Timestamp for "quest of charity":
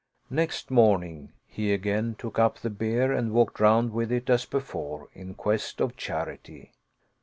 5.35-6.71